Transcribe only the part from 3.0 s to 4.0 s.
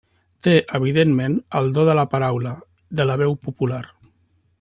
de la veu popular.